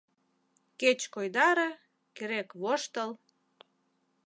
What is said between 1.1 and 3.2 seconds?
койдаре, керек воштыл.